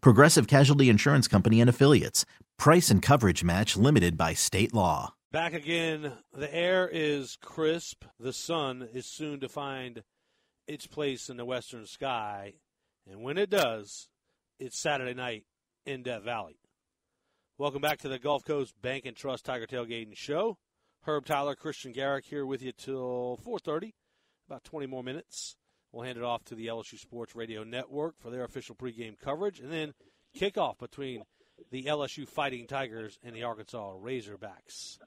Progressive 0.00 0.46
Casualty 0.46 0.88
Insurance 0.88 1.28
Company 1.28 1.60
and 1.60 1.70
Affiliates. 1.70 2.24
Price 2.58 2.90
and 2.90 3.02
coverage 3.02 3.44
match 3.44 3.76
limited 3.76 4.16
by 4.16 4.34
state 4.34 4.72
law. 4.74 5.14
Back 5.32 5.52
again. 5.52 6.12
The 6.32 6.54
air 6.54 6.88
is 6.90 7.36
crisp. 7.42 8.04
The 8.18 8.32
sun 8.32 8.88
is 8.92 9.06
soon 9.06 9.40
to 9.40 9.48
find 9.48 10.02
its 10.66 10.86
place 10.86 11.28
in 11.28 11.36
the 11.36 11.44
western 11.44 11.86
sky. 11.86 12.54
And 13.10 13.22
when 13.22 13.38
it 13.38 13.50
does, 13.50 14.08
it's 14.58 14.78
Saturday 14.78 15.14
night 15.14 15.44
in 15.84 16.02
Death 16.02 16.22
Valley. 16.22 16.58
Welcome 17.58 17.80
back 17.82 17.98
to 18.00 18.08
the 18.08 18.18
Gulf 18.18 18.44
Coast 18.44 18.74
Bank 18.80 19.06
and 19.06 19.16
Trust 19.16 19.44
Tiger 19.44 19.66
Tailgating 19.66 20.16
Show. 20.16 20.58
Herb 21.02 21.24
Tyler, 21.24 21.54
Christian 21.54 21.92
Garrick 21.92 22.24
here 22.24 22.44
with 22.44 22.62
you 22.62 22.72
till 22.72 23.38
4:30, 23.44 23.94
about 24.48 24.64
20 24.64 24.86
more 24.86 25.04
minutes. 25.04 25.56
We'll 25.96 26.04
hand 26.04 26.18
it 26.18 26.24
off 26.24 26.44
to 26.44 26.54
the 26.54 26.66
LSU 26.66 26.98
Sports 26.98 27.34
Radio 27.34 27.64
Network 27.64 28.20
for 28.20 28.28
their 28.28 28.44
official 28.44 28.74
pregame 28.74 29.18
coverage, 29.18 29.60
and 29.60 29.72
then 29.72 29.94
kickoff 30.38 30.78
between 30.78 31.22
the 31.70 31.84
LSU 31.84 32.28
Fighting 32.28 32.66
Tigers 32.66 33.18
and 33.24 33.34
the 33.34 33.44
Arkansas 33.44 33.94
Razorbacks 33.94 34.98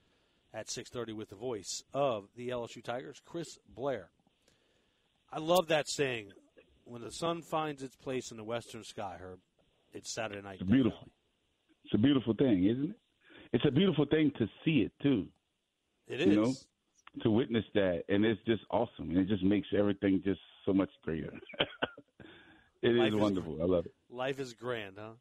at 0.51 0.67
6:30 0.67 1.13
with 1.13 1.29
the 1.29 1.35
voice 1.35 1.83
of 1.93 2.29
the 2.35 2.49
LSU 2.49 2.81
Tigers, 2.81 3.21
Chris 3.23 3.59
Blair. 3.69 4.09
I 5.31 5.37
love 5.37 5.67
that 5.67 5.87
saying. 5.87 6.31
When 6.85 7.03
the 7.03 7.11
sun 7.11 7.43
finds 7.43 7.83
its 7.83 7.95
place 7.95 8.31
in 8.31 8.37
the 8.37 8.43
western 8.43 8.83
sky, 8.83 9.17
Herb, 9.21 9.41
it's 9.93 10.11
Saturday 10.11 10.41
night. 10.41 10.57
It's 10.59 10.71
beautiful. 10.71 11.07
It's 11.85 11.93
a 11.93 11.99
beautiful 11.99 12.33
thing, 12.33 12.65
isn't 12.65 12.89
it? 12.89 12.99
It's 13.53 13.65
a 13.67 13.71
beautiful 13.71 14.07
thing 14.07 14.31
to 14.39 14.47
see 14.65 14.81
it 14.81 14.91
too. 15.03 15.27
It 16.07 16.21
is. 16.21 16.27
You 16.27 16.35
know, 16.35 16.53
to 17.21 17.31
witness 17.31 17.65
that, 17.73 18.03
and 18.09 18.25
it's 18.25 18.41
just 18.45 18.61
awesome, 18.69 19.09
and 19.09 19.17
it 19.17 19.27
just 19.27 19.43
makes 19.43 19.67
everything 19.77 20.21
just 20.23 20.39
so 20.65 20.73
much 20.73 20.89
greater. 21.03 21.31
it 22.81 22.89
Life 22.89 23.09
is 23.09 23.13
is 23.15 23.19
wonderful. 23.19 23.57
I 23.61 23.65
love 23.65 23.85
it. 23.85 23.93
Life 24.09 24.39
is 24.39 24.53
grand, 24.53 24.95
huh? 24.99 25.11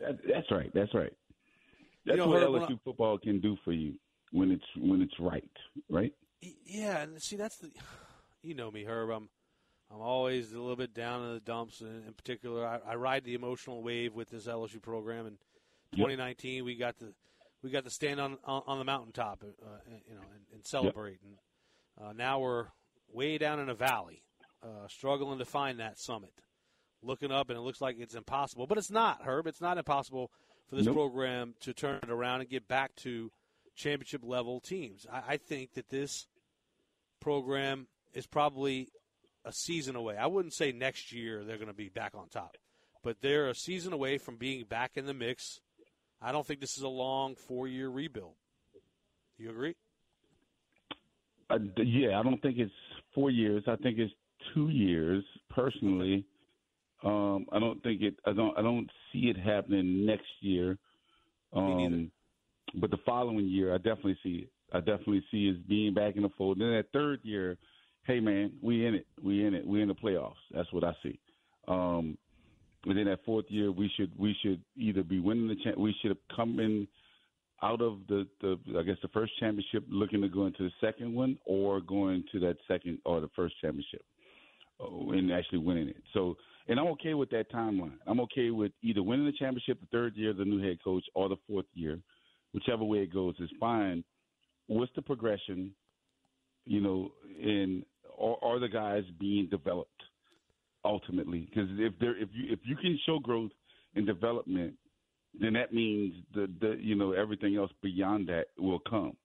That, 0.00 0.18
that's 0.26 0.50
right. 0.50 0.70
That's 0.74 0.94
right. 0.94 1.12
That's 2.06 2.18
know, 2.18 2.28
what 2.28 2.42
LSU 2.42 2.74
I- 2.74 2.80
football 2.84 3.18
can 3.18 3.40
do 3.40 3.56
for 3.64 3.72
you 3.72 3.94
when 4.32 4.50
it's 4.50 4.64
when 4.76 5.02
it's 5.02 5.18
right, 5.20 5.44
right? 5.88 6.12
Yeah, 6.64 7.02
and 7.02 7.22
see 7.22 7.36
that's 7.36 7.58
the, 7.58 7.70
you 8.42 8.54
know 8.54 8.70
me, 8.70 8.84
Herb. 8.84 9.10
I'm, 9.10 9.28
I'm 9.92 10.00
always 10.00 10.52
a 10.52 10.58
little 10.58 10.76
bit 10.76 10.94
down 10.94 11.22
in 11.24 11.34
the 11.34 11.40
dumps. 11.40 11.80
In, 11.80 12.02
in 12.06 12.14
particular, 12.14 12.66
I, 12.66 12.92
I 12.92 12.94
ride 12.96 13.24
the 13.24 13.34
emotional 13.34 13.82
wave 13.82 14.14
with 14.14 14.30
this 14.30 14.46
LSU 14.46 14.80
program. 14.82 15.26
In 15.26 15.38
2019, 15.92 16.64
we 16.64 16.74
got 16.74 16.98
to, 17.00 17.12
we 17.62 17.70
got 17.70 17.84
to 17.84 17.90
stand 17.90 18.20
on 18.20 18.38
on, 18.44 18.62
on 18.66 18.78
the 18.78 18.84
mountaintop, 18.84 19.42
uh, 19.44 19.66
you 19.86 20.14
know, 20.14 20.20
and, 20.34 20.44
and 20.52 20.66
celebrate. 20.66 21.18
And 21.22 22.06
uh, 22.06 22.12
now 22.12 22.40
we're 22.40 22.66
way 23.12 23.38
down 23.38 23.60
in 23.60 23.68
a 23.68 23.74
valley, 23.74 24.22
uh, 24.62 24.88
struggling 24.88 25.38
to 25.38 25.44
find 25.44 25.80
that 25.80 25.98
summit. 25.98 26.32
Looking 27.04 27.32
up, 27.32 27.50
and 27.50 27.58
it 27.58 27.62
looks 27.62 27.80
like 27.80 27.96
it's 27.98 28.14
impossible, 28.14 28.68
but 28.68 28.78
it's 28.78 28.90
not, 28.90 29.22
Herb. 29.24 29.48
It's 29.48 29.60
not 29.60 29.76
impossible 29.76 30.30
for 30.68 30.76
this 30.76 30.86
Nope. 30.86 30.94
program 30.94 31.54
to 31.62 31.74
turn 31.74 31.98
it 32.00 32.10
around 32.10 32.42
and 32.42 32.48
get 32.48 32.68
back 32.68 32.94
to 32.96 33.32
championship 33.74 34.20
level 34.24 34.60
teams. 34.60 35.04
I, 35.12 35.32
I 35.32 35.36
think 35.36 35.74
that 35.74 35.88
this 35.88 36.28
program 37.20 37.88
is 38.14 38.26
probably 38.26 38.88
a 39.44 39.52
season 39.52 39.96
away. 39.96 40.16
I 40.16 40.26
wouldn't 40.26 40.54
say 40.54 40.70
next 40.70 41.12
year 41.12 41.42
they're 41.42 41.56
going 41.56 41.66
to 41.66 41.74
be 41.74 41.88
back 41.88 42.12
on 42.14 42.28
top, 42.28 42.56
but 43.02 43.16
they're 43.20 43.48
a 43.48 43.54
season 43.54 43.92
away 43.92 44.18
from 44.18 44.36
being 44.36 44.64
back 44.64 44.92
in 44.94 45.06
the 45.06 45.14
mix. 45.14 45.60
I 46.22 46.32
don't 46.32 46.46
think 46.46 46.60
this 46.60 46.76
is 46.76 46.84
a 46.84 46.88
long 46.88 47.34
four 47.34 47.66
year 47.66 47.88
rebuild. 47.88 48.34
Do 49.36 49.44
you 49.44 49.50
agree? 49.50 49.74
Uh, 51.50 51.58
yeah, 51.76 52.18
I 52.18 52.22
don't 52.22 52.40
think 52.40 52.58
it's 52.58 52.72
four 53.14 53.30
years. 53.30 53.64
I 53.66 53.76
think 53.76 53.98
it's 53.98 54.12
two 54.54 54.68
years. 54.68 55.24
Personally, 55.50 56.24
um, 57.04 57.46
I 57.52 57.58
don't 57.58 57.82
think 57.82 58.02
it. 58.02 58.14
I 58.24 58.32
don't. 58.32 58.56
I 58.56 58.62
don't 58.62 58.88
see 59.12 59.28
it 59.28 59.36
happening 59.36 60.06
next 60.06 60.28
year. 60.40 60.78
Um, 61.52 62.10
but 62.76 62.90
the 62.90 62.98
following 63.04 63.46
year, 63.46 63.74
I 63.74 63.78
definitely 63.78 64.18
see 64.22 64.46
it. 64.46 64.50
I 64.72 64.78
definitely 64.78 65.24
see 65.30 65.50
us 65.50 65.56
being 65.68 65.92
back 65.92 66.16
in 66.16 66.22
the 66.22 66.30
fold. 66.38 66.58
Then 66.58 66.70
that 66.70 66.86
third 66.92 67.20
year, 67.22 67.58
hey 68.04 68.20
man, 68.20 68.52
we 68.62 68.86
in 68.86 68.94
it. 68.94 69.06
We 69.22 69.44
in 69.44 69.54
it. 69.54 69.66
We 69.66 69.82
in 69.82 69.88
the 69.88 69.94
playoffs. 69.94 70.34
That's 70.52 70.72
what 70.72 70.84
I 70.84 70.94
see. 71.02 71.18
Um, 71.68 72.16
and 72.84 72.98
then 72.98 73.04
that 73.04 73.24
fourth 73.24 73.44
year, 73.48 73.70
we 73.70 73.90
should 73.96 74.10
we 74.18 74.36
should 74.42 74.60
either 74.76 75.02
be 75.02 75.20
winning 75.20 75.48
the 75.48 75.56
champ. 75.62 75.78
We 75.78 75.94
should 76.00 76.10
have 76.10 76.36
come 76.36 76.58
in 76.58 76.88
out 77.62 77.80
of 77.80 77.98
the, 78.08 78.26
the 78.40 78.58
I 78.76 78.82
guess 78.82 78.96
the 79.02 79.08
first 79.08 79.32
championship, 79.38 79.84
looking 79.88 80.20
to 80.22 80.28
go 80.28 80.46
into 80.46 80.64
the 80.64 80.72
second 80.80 81.14
one, 81.14 81.38
or 81.44 81.80
going 81.80 82.24
to 82.32 82.40
that 82.40 82.56
second 82.66 82.98
or 83.04 83.20
the 83.20 83.30
first 83.36 83.54
championship, 83.60 84.04
oh, 84.80 85.12
and 85.12 85.32
actually 85.32 85.58
winning 85.58 85.88
it. 85.88 86.02
So, 86.12 86.36
and 86.66 86.80
I'm 86.80 86.88
okay 86.88 87.14
with 87.14 87.30
that 87.30 87.52
timeline. 87.52 87.98
I'm 88.06 88.20
okay 88.20 88.50
with 88.50 88.72
either 88.82 89.02
winning 89.02 89.26
the 89.26 89.32
championship 89.32 89.80
the 89.80 89.86
third 89.92 90.16
year 90.16 90.32
the 90.32 90.44
new 90.44 90.60
head 90.60 90.78
coach 90.82 91.04
or 91.14 91.28
the 91.28 91.36
fourth 91.48 91.66
year, 91.74 92.00
whichever 92.52 92.82
way 92.82 92.98
it 92.98 93.12
goes 93.12 93.36
is 93.38 93.50
fine. 93.60 94.02
What's 94.66 94.92
the 94.96 95.02
progression? 95.02 95.72
You 96.64 96.80
know, 96.80 97.12
and 97.40 97.84
are, 98.18 98.36
are 98.42 98.58
the 98.58 98.68
guys 98.68 99.04
being 99.20 99.48
developed 99.48 100.02
ultimately? 100.84 101.48
Because 101.48 101.68
if 101.78 101.92
they're 102.00 102.16
if 102.16 102.28
you 102.32 102.52
if 102.52 102.60
you 102.64 102.76
can 102.76 102.98
show 103.06 103.18
growth 103.18 103.50
and 103.94 104.06
development 104.06 104.74
then 105.40 105.54
that 105.54 105.72
means 105.72 106.14
the 106.34 106.48
the 106.60 106.76
you 106.80 106.94
know 106.94 107.12
everything 107.12 107.56
else 107.56 107.70
beyond 107.82 108.28
that 108.28 108.46
will 108.58 108.80
come. 108.80 109.16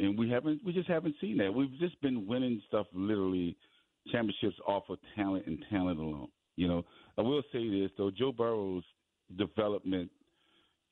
And 0.00 0.18
we 0.18 0.28
haven't 0.28 0.60
we 0.64 0.72
just 0.72 0.88
haven't 0.88 1.14
seen 1.20 1.38
that. 1.38 1.52
We've 1.52 1.78
just 1.78 2.00
been 2.00 2.26
winning 2.26 2.60
stuff 2.66 2.86
literally 2.92 3.56
championships 4.10 4.56
off 4.66 4.84
of 4.88 4.98
talent 5.14 5.46
and 5.46 5.64
talent 5.70 5.98
alone. 5.98 6.28
You 6.56 6.68
know, 6.68 6.84
I 7.16 7.22
will 7.22 7.42
say 7.52 7.68
this 7.68 7.90
though, 7.96 8.10
Joe 8.10 8.32
Burrow's 8.32 8.84
development 9.38 10.10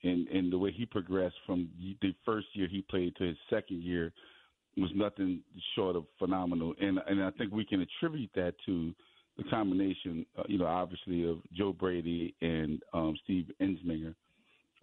and 0.03 0.27
and 0.29 0.51
the 0.51 0.57
way 0.57 0.71
he 0.71 0.85
progressed 0.85 1.35
from 1.45 1.69
the 2.01 2.13
first 2.25 2.47
year 2.53 2.67
he 2.69 2.81
played 2.89 3.15
to 3.17 3.25
his 3.25 3.37
second 3.49 3.83
year 3.83 4.13
was 4.77 4.89
nothing 4.95 5.41
short 5.75 5.97
of 5.97 6.05
phenomenal. 6.17 6.73
And 6.79 6.99
and 7.07 7.21
I 7.21 7.31
think 7.31 7.51
we 7.51 7.65
can 7.65 7.81
attribute 7.81 8.31
that 8.35 8.55
to 8.65 8.93
the 9.37 9.43
combination, 9.45 10.25
uh, 10.37 10.43
you 10.47 10.57
know, 10.57 10.65
obviously 10.65 11.27
of 11.27 11.39
Joe 11.53 11.73
Brady 11.73 12.35
and 12.41 12.81
um, 12.93 13.15
Steve 13.23 13.49
Ensminger 13.61 14.15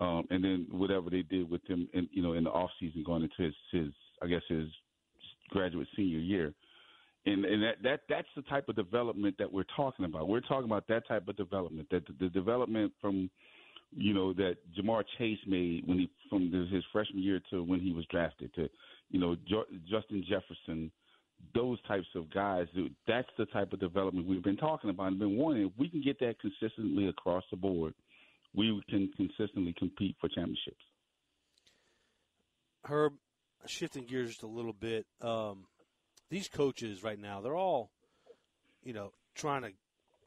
um, 0.01 0.27
and 0.31 0.43
then 0.43 0.67
whatever 0.71 1.11
they 1.11 1.23
did 1.23 1.49
with 1.49 1.65
him, 1.67 1.89
in, 1.93 2.09
you 2.11 2.23
know, 2.23 2.33
in 2.33 2.45
the 2.45 2.51
off 2.51 2.71
season 2.81 3.05
going 3.05 3.23
into 3.23 3.43
his, 3.43 3.55
his, 3.71 3.93
I 4.23 4.27
guess 4.27 4.43
his 4.49 4.69
graduate 5.51 5.89
senior 5.95 6.19
year, 6.19 6.55
and 7.27 7.45
and 7.45 7.63
that 7.63 7.83
that 7.83 8.01
that's 8.09 8.29
the 8.35 8.43
type 8.43 8.69
of 8.71 8.77
development 8.77 9.37
that 9.39 9.53
we're 9.53 9.65
talking 9.77 10.07
about. 10.07 10.29
We're 10.29 10.41
talking 10.41 10.65
about 10.65 10.89
that 10.89 11.07
type 11.07 11.29
of 11.29 11.37
development, 11.37 11.89
that 11.91 12.07
the, 12.07 12.15
the 12.19 12.29
development 12.31 12.93
from, 12.99 13.29
you 13.95 14.15
know, 14.15 14.33
that 14.33 14.57
Ja'Marr 14.79 15.05
Chase 15.19 15.39
made 15.47 15.87
when 15.87 15.99
he 15.99 16.11
from 16.31 16.51
his 16.73 16.83
freshman 16.93 17.23
year 17.23 17.41
to 17.51 17.63
when 17.63 17.81
he 17.81 17.93
was 17.93 18.07
drafted 18.07 18.55
to, 18.55 18.71
you 19.11 19.21
know, 19.21 19.37
jo- 19.47 19.67
Justin 19.91 20.25
Jefferson. 20.27 20.91
Those 21.55 21.81
types 21.83 22.07
of 22.15 22.33
guys, 22.33 22.67
that's 23.07 23.29
the 23.37 23.47
type 23.47 23.73
of 23.73 23.81
development 23.81 24.27
we've 24.29 24.43
been 24.43 24.57
talking 24.57 24.91
about 24.91 25.09
and 25.09 25.19
been 25.19 25.37
wanting. 25.37 25.67
If 25.67 25.73
we 25.79 25.89
can 25.89 26.03
get 26.03 26.19
that 26.21 26.37
consistently 26.41 27.09
across 27.09 27.45
the 27.51 27.57
board, 27.57 27.95
we 28.55 28.81
can 28.89 29.11
consistently 29.17 29.75
compete 29.79 30.17
for 30.21 30.29
championships. 30.29 30.83
Herb, 32.85 33.15
shifting 33.67 34.07
gears 34.07 34.29
just 34.31 34.43
a 34.43 34.47
little 34.47 34.73
bit. 34.73 35.07
Um, 35.21 35.67
these 36.31 36.49
coaches 36.49 37.03
right 37.03 37.19
now, 37.19 37.41
they're 37.41 37.57
all, 37.57 37.91
you 38.83 38.93
know, 38.93 39.13
trying 39.35 39.63
to 39.63 39.73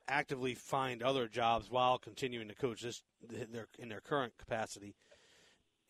actively 0.07 0.53
find 0.53 1.01
other 1.01 1.27
jobs 1.27 1.69
while 1.69 1.97
continuing 1.97 2.49
to 2.49 2.55
coach 2.55 2.81
this 2.81 3.01
their 3.29 3.67
in 3.79 3.89
their 3.89 4.01
current 4.01 4.33
capacity. 4.37 4.95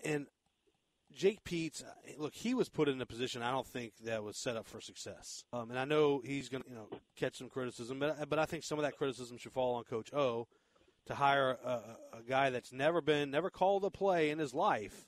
and 0.04 0.28
Jake 1.16 1.44
Peetz, 1.44 1.84
uh, 1.84 1.88
look, 2.18 2.34
he 2.34 2.54
was 2.54 2.70
put 2.70 2.90
in 2.90 3.02
a 3.02 3.06
position 3.06 3.42
I 3.42 3.52
don't 3.52 3.68
think 3.68 3.94
that 4.06 4.24
was 4.24 4.38
set 4.38 4.58
up 4.58 4.68
for 4.68 4.82
success. 4.82 5.44
Um, 5.54 5.70
and 5.70 5.80
I 5.80 5.86
know 5.86 6.22
he's 6.24 6.50
going 6.50 6.64
to, 6.64 6.70
you 6.70 6.76
know, 6.76 6.88
catch 7.16 7.38
some 7.38 7.50
criticism, 7.50 8.00
but 8.00 8.30
but 8.30 8.40
I 8.40 8.46
think 8.46 8.64
some 8.64 8.80
of 8.80 8.84
that 8.84 8.98
criticism 8.98 9.38
should 9.38 9.54
fall 9.54 9.76
on 9.76 9.84
Coach 9.84 10.14
O 10.14 10.48
to 11.06 11.16
hire 11.16 11.58
a, 11.64 12.18
a 12.18 12.24
guy 12.28 12.50
that's 12.50 12.72
never 12.72 13.02
been, 13.02 13.32
never 13.32 13.50
called 13.50 13.84
a 13.84 13.90
play 13.90 14.30
in 14.30 14.40
his 14.40 14.54
life 14.54 15.06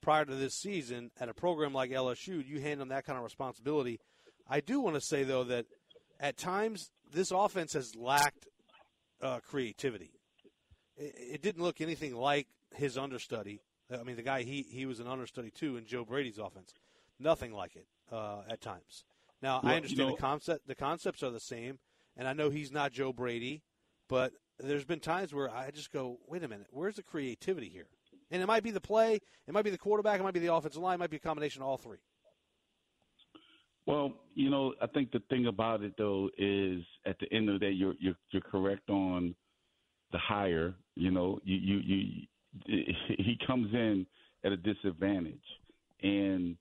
prior 0.00 0.24
to 0.24 0.34
this 0.34 0.54
season 0.54 1.10
at 1.20 1.28
a 1.28 1.34
program 1.34 1.72
like 1.72 1.90
LSU. 1.90 2.46
You 2.46 2.60
hand 2.60 2.80
him 2.80 2.88
that 2.88 3.04
kind 3.04 3.16
of 3.16 3.24
responsibility. 3.24 4.00
I 4.48 4.60
do 4.60 4.80
want 4.80 4.96
to 4.96 5.00
say 5.00 5.24
though 5.24 5.44
that 5.44 5.66
at 6.20 6.36
times 6.36 6.90
this 7.12 7.30
offense 7.30 7.72
has 7.74 7.94
lacked 7.96 8.48
uh, 9.22 9.40
creativity. 9.40 10.12
It, 10.96 11.14
it 11.34 11.42
didn't 11.42 11.62
look 11.62 11.80
anything 11.80 12.14
like 12.14 12.48
his 12.74 12.98
understudy 12.98 13.62
I 13.90 14.02
mean, 14.02 14.16
the 14.16 14.22
guy 14.22 14.42
he 14.42 14.66
he 14.68 14.86
was 14.86 15.00
an 15.00 15.06
understudy 15.06 15.50
too 15.50 15.76
in 15.76 15.86
Joe 15.86 16.04
Brady's 16.04 16.38
offense. 16.38 16.74
Nothing 17.18 17.52
like 17.52 17.76
it 17.76 17.86
uh, 18.12 18.42
at 18.48 18.60
times. 18.60 19.04
Now 19.42 19.60
well, 19.62 19.72
I 19.72 19.76
understand 19.76 19.98
you 19.98 20.04
know, 20.06 20.10
the 20.12 20.20
concept. 20.20 20.66
The 20.66 20.74
concepts 20.74 21.22
are 21.22 21.30
the 21.30 21.40
same, 21.40 21.78
and 22.16 22.28
I 22.28 22.32
know 22.32 22.50
he's 22.50 22.72
not 22.72 22.92
Joe 22.92 23.12
Brady, 23.12 23.62
but 24.08 24.32
there's 24.58 24.84
been 24.84 25.00
times 25.00 25.32
where 25.32 25.50
I 25.50 25.70
just 25.70 25.92
go, 25.92 26.18
wait 26.26 26.42
a 26.42 26.48
minute, 26.48 26.66
where's 26.70 26.96
the 26.96 27.02
creativity 27.02 27.68
here? 27.68 27.86
And 28.30 28.42
it 28.42 28.46
might 28.46 28.62
be 28.62 28.70
the 28.70 28.80
play, 28.80 29.20
it 29.46 29.54
might 29.54 29.62
be 29.62 29.70
the 29.70 29.78
quarterback, 29.78 30.20
it 30.20 30.22
might 30.22 30.34
be 30.34 30.40
the 30.40 30.52
offensive 30.52 30.82
line, 30.82 30.96
it 30.96 30.98
might 30.98 31.10
be 31.10 31.16
a 31.16 31.20
combination 31.20 31.62
of 31.62 31.68
all 31.68 31.78
three. 31.78 31.98
Well, 33.86 34.12
you 34.34 34.50
know, 34.50 34.74
I 34.82 34.86
think 34.86 35.12
the 35.12 35.22
thing 35.30 35.46
about 35.46 35.82
it 35.82 35.94
though 35.96 36.28
is 36.36 36.82
at 37.06 37.18
the 37.20 37.32
end 37.32 37.48
of 37.48 37.58
the 37.58 37.66
day, 37.66 37.72
you're 37.72 37.94
you're, 37.98 38.16
you're 38.30 38.42
correct 38.42 38.90
on 38.90 39.34
the 40.12 40.18
hire. 40.18 40.74
You 40.94 41.10
know, 41.10 41.38
you 41.42 41.56
you 41.56 41.78
you 41.78 42.26
he 42.66 43.38
comes 43.46 43.72
in 43.72 44.06
at 44.44 44.52
a 44.52 44.56
disadvantage, 44.56 45.34
and 46.02 46.56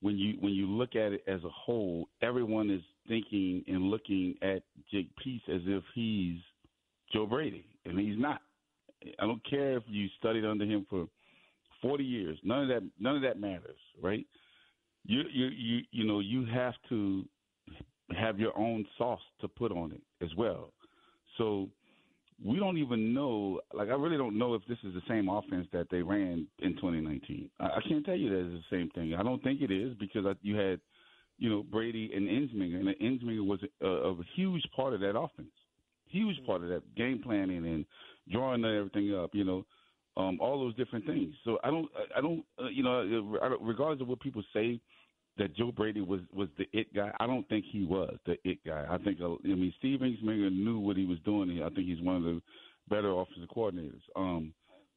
when 0.00 0.16
you 0.18 0.36
when 0.40 0.52
you 0.52 0.66
look 0.66 0.94
at 0.94 1.12
it 1.12 1.22
as 1.26 1.42
a 1.44 1.48
whole, 1.48 2.08
everyone 2.22 2.70
is 2.70 2.82
thinking 3.08 3.64
and 3.66 3.84
looking 3.84 4.34
at 4.42 4.62
Jake 4.90 5.08
Peetz 5.24 5.48
as 5.48 5.62
if 5.66 5.82
he's 5.94 6.38
Joe 7.12 7.26
Brady, 7.26 7.66
and 7.84 7.98
he's 7.98 8.18
not. 8.18 8.40
I 9.18 9.26
don't 9.26 9.42
care 9.48 9.76
if 9.76 9.84
you 9.86 10.08
studied 10.18 10.44
under 10.44 10.64
him 10.64 10.86
for 10.88 11.06
forty 11.80 12.04
years. 12.04 12.38
None 12.42 12.62
of 12.62 12.68
that 12.68 12.82
none 12.98 13.16
of 13.16 13.22
that 13.22 13.40
matters, 13.40 13.78
right? 14.02 14.26
You 15.04 15.22
you 15.32 15.46
you 15.46 15.80
you 15.92 16.04
know 16.04 16.20
you 16.20 16.44
have 16.46 16.74
to 16.88 17.24
have 18.16 18.38
your 18.38 18.56
own 18.58 18.84
sauce 18.98 19.20
to 19.40 19.48
put 19.48 19.72
on 19.72 19.92
it 19.92 20.02
as 20.24 20.30
well. 20.36 20.72
So 21.38 21.68
we 22.44 22.58
don't 22.58 22.78
even 22.78 23.14
know. 23.14 23.60
Like, 23.72 23.88
I 23.88 23.92
really 23.92 24.16
don't 24.16 24.38
know 24.38 24.54
if 24.54 24.62
this 24.68 24.78
is 24.84 24.94
the 24.94 25.02
same 25.08 25.28
offense 25.28 25.66
that 25.72 25.88
they 25.90 26.02
ran 26.02 26.46
in 26.58 26.74
2019. 26.74 27.50
I, 27.60 27.64
I 27.64 27.80
can't 27.88 28.04
tell 28.04 28.16
you 28.16 28.30
that 28.30 28.54
it's 28.54 28.64
the 28.70 28.76
same 28.76 28.90
thing. 28.90 29.14
I 29.14 29.22
don't 29.22 29.42
think 29.42 29.62
it 29.62 29.70
is 29.70 29.94
because 29.98 30.26
I, 30.26 30.32
you 30.42 30.56
had, 30.56 30.80
you 31.38 31.48
know, 31.48 31.62
Brady 31.62 32.10
and 32.14 32.28
Ensminger, 32.28 32.80
and 32.80 32.88
Ensminger 32.88 33.44
was 33.44 33.60
a, 33.82 33.86
a 33.86 34.16
huge 34.34 34.62
part 34.74 34.92
of 34.92 35.00
that 35.00 35.18
offense, 35.18 35.48
huge 36.06 36.36
part 36.46 36.62
of 36.62 36.68
that 36.68 36.82
game 36.94 37.20
planning 37.22 37.66
and 37.66 37.84
drawing 38.30 38.64
everything 38.64 39.14
up. 39.14 39.30
You 39.34 39.44
know, 39.44 39.66
um, 40.16 40.38
all 40.40 40.58
those 40.58 40.76
different 40.76 41.06
things. 41.06 41.34
So 41.44 41.58
I 41.62 41.70
don't, 41.70 41.88
I 42.16 42.20
don't, 42.20 42.44
uh, 42.60 42.68
you 42.68 42.82
know, 42.82 43.58
regardless 43.60 44.00
of 44.00 44.08
what 44.08 44.20
people 44.20 44.42
say 44.52 44.80
that 45.38 45.54
Joe 45.56 45.72
Brady 45.72 46.00
was 46.00 46.20
was 46.32 46.48
the 46.58 46.66
it 46.72 46.92
guy. 46.94 47.12
I 47.20 47.26
don't 47.26 47.48
think 47.48 47.64
he 47.70 47.84
was 47.84 48.16
the 48.26 48.36
it 48.44 48.58
guy. 48.66 48.86
I 48.88 48.98
think 48.98 49.20
uh, 49.20 49.34
I 49.34 49.48
mean 49.48 49.72
Steve 49.78 50.00
Ensminger 50.00 50.52
knew 50.52 50.78
what 50.78 50.96
he 50.96 51.04
was 51.04 51.18
doing. 51.24 51.62
I 51.62 51.68
think 51.70 51.86
he's 51.86 52.00
one 52.00 52.16
of 52.16 52.22
the 52.22 52.40
better 52.88 53.10
offensive 53.10 53.48
coordinators. 53.54 54.00
Um, 54.14 54.52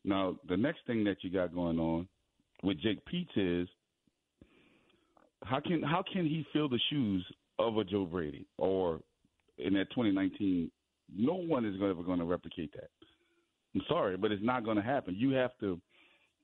now 0.06 0.38
the 0.48 0.58
next 0.58 0.80
thing 0.88 1.04
that 1.06 1.18
you 1.22 1.30
got 1.30 1.54
going 1.54 1.80
on 1.80 2.08
with 2.64 2.80
Jake 2.80 3.00
Peetz 3.06 3.30
is 3.36 3.68
how 5.44 5.60
can 5.60 5.82
how 5.84 6.04
can 6.12 6.26
he 6.26 6.46
fill 6.54 6.70
the 6.70 6.80
shoes 6.90 7.26
of 7.58 7.78
a 7.78 7.84
Joe 7.84 8.06
Brady 8.06 8.46
or 8.58 9.00
in 9.58 9.74
that 9.74 9.90
2019? 9.92 10.72
No 11.16 11.34
one 11.34 11.66
is 11.66 11.76
ever 11.78 12.04
going 12.04 12.20
to 12.20 12.26
replicate 12.26 12.72
that. 12.74 12.90
I'm 13.76 13.82
sorry, 13.88 14.18
but 14.18 14.32
it's 14.32 14.44
not 14.44 14.64
going 14.64 14.78
to 14.78 14.84
happen. 14.84 15.16
You 15.18 15.32
have 15.32 15.52
to 15.60 15.80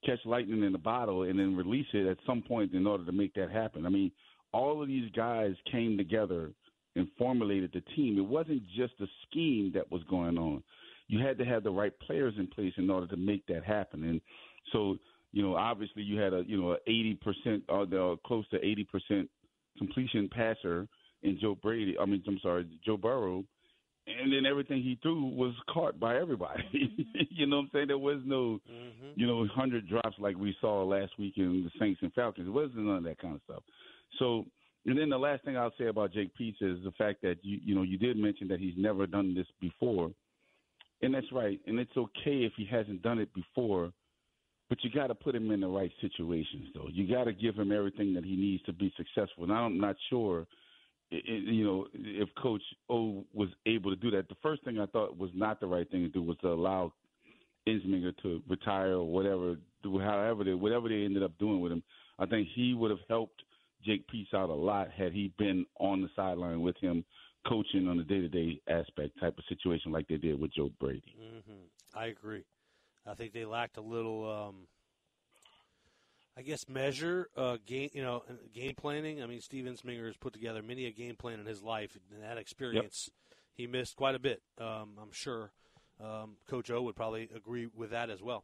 catch 0.04 0.20
lightning 0.26 0.64
in 0.64 0.76
a 0.76 0.80
bottle 0.80 1.24
and 1.24 1.40
then 1.40 1.56
release 1.56 1.88
it 1.94 2.08
at 2.08 2.18
some 2.26 2.42
point 2.42 2.74
in 2.74 2.86
order 2.88 3.06
to 3.06 3.12
make 3.12 3.34
that 3.36 3.52
happen. 3.52 3.86
I 3.86 3.90
mean, 3.90 4.12
all 4.52 4.82
of 4.82 4.88
these 4.88 5.12
guys 5.16 5.54
came 5.72 5.98
together 5.98 6.52
and 6.96 7.08
formulated 7.18 7.72
the 7.74 7.82
team. 7.96 8.18
It 8.18 8.26
wasn't 8.26 8.64
just 8.76 8.94
a 9.02 9.08
scheme 9.28 9.72
that 9.74 9.92
was 9.92 10.02
going 10.10 10.38
on. 10.38 10.64
You 11.08 11.20
had 11.20 11.38
to 11.40 11.46
have 11.46 11.64
the 11.64 11.72
right 11.72 11.98
players 12.00 12.34
in 12.38 12.48
place 12.48 12.74
in 12.78 12.90
order 12.90 13.08
to 13.08 13.18
make 13.18 13.46
that 13.48 13.64
happen. 13.64 14.04
And 14.04 14.22
so, 14.72 14.98
you 15.34 15.44
know, 15.44 15.56
obviously 15.56 16.04
you 16.04 16.20
had 16.20 16.34
a 16.34 16.44
you 16.48 16.60
know 16.60 16.78
eighty 16.88 17.16
percent 17.16 17.64
or 17.70 17.82
uh, 17.82 17.86
the 17.86 18.18
close 18.26 18.48
to 18.50 18.66
eighty 18.66 18.86
percent 18.86 19.30
completion 19.78 20.30
passer 20.30 20.88
in 21.24 21.38
Joe 21.40 21.56
Brady. 21.56 21.98
I 22.00 22.06
mean, 22.06 22.24
I'm 22.28 22.40
sorry, 22.42 22.66
Joe 22.86 22.98
Burrow 22.98 23.44
and 24.07 24.31
then 24.31 24.46
everything 24.46 24.84
he 24.84 25.00
threw 25.02 25.25
was 25.25 25.54
caught 25.69 26.00
by 26.00 26.18
everybody. 26.18 26.63
you 27.30 27.48
know 27.48 27.57
what 27.57 27.63
I'm 27.63 27.69
saying? 27.74 27.88
There 27.88 27.98
was 27.98 28.19
no, 28.24 28.60
mm-hmm. 28.72 29.07
you 29.16 29.25
know, 29.25 29.48
hundred 29.48 29.90
drops 29.90 30.16
like 30.19 30.38
we 30.38 30.56
saw 30.62 30.84
last 30.84 31.18
week 31.18 31.34
in 31.38 31.63
the 31.63 31.80
Saints 31.80 32.00
and 32.04 32.13
Falcons. 32.13 32.48
It 32.48 32.52
wasn't 32.52 32.86
none 32.86 32.98
of 32.98 33.04
that 33.06 33.19
kind 33.19 33.36
of 33.36 33.42
stuff. 33.44 33.63
So, 34.19 34.46
and 34.86 34.98
then 34.98 35.10
the 35.10 35.18
last 35.18 35.44
thing 35.44 35.57
I'll 35.57 35.74
say 35.80 35.88
about 35.88 36.13
Jake 36.13 36.31
Peetz 36.40 36.62
is 36.62 36.84
the 36.84 36.94
fact 36.98 37.22
that 37.24 37.38
you, 37.42 37.60
you 37.63 37.74
know, 37.74 37.81
you 37.81 37.98
did 37.98 38.18
mention 38.18 38.48
that 38.50 38.60
he's 38.60 38.75
never 38.78 39.07
done 39.07 39.34
this 39.34 39.48
before, 39.60 40.12
and 41.01 41.13
that's 41.13 41.31
right. 41.31 41.60
And 41.66 41.80
it's 41.80 41.98
okay 41.98 42.44
if 42.44 42.54
he 42.56 42.66
hasn't 42.69 43.01
done 43.01 43.18
it 43.18 43.34
before, 43.34 43.92
but 44.69 44.78
you 44.84 44.92
got 44.92 45.08
to 45.08 45.16
put 45.16 45.34
him 45.34 45.50
in 45.50 45.62
the 45.62 45.68
right 45.68 45.92
situations, 46.01 46.68
though. 46.75 46.88
You 46.92 47.12
got 47.12 47.24
to 47.24 47.34
give 47.34 47.56
him 47.56 47.72
everything 47.72 48.13
that 48.13 48.24
he 48.24 48.36
needs 48.36 48.63
to 48.63 48.74
be 48.74 48.94
successful. 48.96 49.48
Now, 49.48 49.66
I'm 49.66 49.80
not 49.80 49.96
sure 50.12 50.46
you 51.24 51.64
know, 51.64 51.88
if 51.94 52.30
Coach 52.42 52.62
O 52.90 53.26
was 53.34 53.50
able 53.66 53.92
to 53.92 53.96
do 53.96 54.12
that, 54.12 54.30
the 54.30 54.36
first 54.42 54.64
thing 54.64 54.80
I 54.80 54.86
thought 54.88 55.18
was 55.18 55.30
not 55.34 55.60
the 55.60 55.68
right 55.68 55.90
thing 55.90 56.02
to 56.02 56.10
do 56.10 56.22
was 56.22 56.38
to 56.42 56.50
allow 56.50 56.94
Ensminger 57.68 58.16
to 58.22 58.42
retire 58.48 58.94
or 58.94 59.06
whatever, 59.06 59.56
do 59.84 60.00
however 60.00 60.44
they, 60.44 60.54
whatever 60.54 60.90
they 60.90 61.04
ended 61.04 61.24
up 61.24 61.38
doing 61.40 61.62
with 61.62 61.72
him. 61.72 61.84
I 62.20 62.26
think 62.26 62.48
he 62.54 62.74
would 62.74 62.92
have 62.92 63.00
helped 63.10 63.42
Jake 63.84 64.06
Peetz 64.08 64.34
out 64.34 64.50
a 64.50 64.54
lot 64.54 64.92
had 64.92 65.14
he 65.14 65.32
been 65.38 65.66
on 65.80 66.02
the 66.02 66.10
sideline 66.16 66.62
with 66.62 66.78
him, 66.78 67.04
coaching 67.48 67.88
on 67.88 68.00
a 68.00 68.04
day 68.04 68.22
to 68.22 68.30
day 68.30 68.62
aspect 68.68 69.20
type 69.20 69.38
of 69.38 69.44
situation 69.48 69.92
like 69.92 70.08
they 70.08 70.18
did 70.18 70.40
with 70.40 70.54
Joe 70.54 70.72
Brady. 70.80 71.16
Mm-hmm. 71.20 71.98
I 71.98 72.08
agree. 72.08 72.44
I 73.08 73.14
think 73.14 73.34
they 73.34 73.46
lacked 73.46 73.78
a 73.78 73.82
little. 73.82 74.30
Um 74.30 74.68
I 76.38 76.42
guess 76.42 76.68
measure 76.68 77.30
uh, 77.38 77.58
game, 77.65 77.89
you 77.94 78.01
know, 78.01 78.24
game 78.54 78.74
planning. 78.75 79.24
I 79.24 79.25
mean, 79.25 79.39
Steve 79.39 79.65
Ensminger 79.65 80.08
has 80.08 80.18
put 80.18 80.34
together 80.34 80.62
many 80.62 80.86
a 80.86 80.92
game 80.92 81.15
plan 81.15 81.39
in 81.39 81.46
his 81.46 81.62
life, 81.62 81.98
and 82.12 82.24
that 82.24 82.38
experience, 82.38 83.10
yep. 83.10 83.38
he 83.54 83.68
missed 83.68 83.96
quite 83.96 84.15
a 84.15 84.20
bit. 84.20 84.42
Um, 84.60 84.98
I'm 85.01 85.12
sure 85.12 85.51
um, 86.04 86.38
Coach 86.50 86.70
O 86.72 86.82
would 86.82 86.96
probably 86.96 87.30
agree 87.34 87.68
with 87.74 87.92
that 87.92 88.10
as 88.10 88.22
well. 88.22 88.44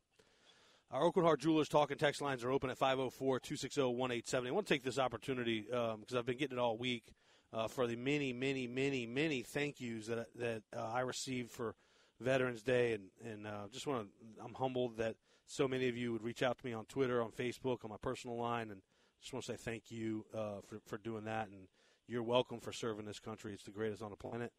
Our 0.90 1.10
Aucoin 1.10 1.24
Hart 1.24 1.40
Jewelers 1.40 1.70
talk 1.70 1.92
and 1.92 2.00
text 2.00 2.22
lines 2.22 2.44
are 2.44 2.52
open 2.52 2.70
at 2.70 2.78
504-260-1870. 2.78 4.48
I 4.48 4.52
want 4.52 4.68
to 4.68 4.74
take 4.74 4.84
this 4.84 5.00
opportunity 5.00 5.62
because 5.62 5.94
um, 5.94 6.18
I've 6.18 6.26
been 6.26 6.38
getting 6.38 6.58
it 6.58 6.62
all 6.62 6.78
week 6.78 7.14
uh, 7.54 7.68
for 7.68 7.88
the 7.88 7.96
many, 7.96 8.34
many, 8.34 8.68
many, 8.68 9.06
many 9.06 9.42
thank 9.42 9.80
yous 9.80 10.08
that 10.08 10.28
that 10.38 10.64
uh, 10.76 10.92
I 10.94 11.02
received 11.02 11.52
for 11.52 11.76
Veterans 12.20 12.62
Day, 12.62 12.94
and 12.94 13.04
and 13.26 13.48
uh, 13.48 13.68
just 13.72 13.88
want 13.88 14.08
to. 14.08 14.44
I'm 14.44 14.54
humbled 14.54 14.98
that 14.98 15.16
so 15.52 15.68
many 15.68 15.90
of 15.90 15.98
you 15.98 16.14
would 16.14 16.24
reach 16.24 16.44
out 16.44 16.58
to 16.58 16.66
me 16.66 16.72
on 16.72 16.86
Twitter, 16.86 17.22
on 17.22 17.32
Facebook, 17.32 17.84
on 17.84 17.90
my 17.90 17.98
personal 18.02 18.38
line, 18.38 18.72
and 18.72 18.82
just 19.20 19.34
want 19.34 19.46
to 19.46 19.52
say 19.52 19.58
thank 19.58 19.92
you 19.92 20.26
uh, 20.34 20.62
for 20.66 20.80
for 20.86 20.98
doing 20.98 21.26
that. 21.26 21.50
And 21.50 21.68
you're 22.08 22.24
welcome 22.24 22.60
for 22.60 22.72
serving 22.72 23.06
this 23.06 23.20
country. 23.20 23.54
It's 23.54 23.64
the 23.64 23.72
greatest 23.72 24.02
on 24.02 24.12
the 24.12 24.16
planet, 24.16 24.54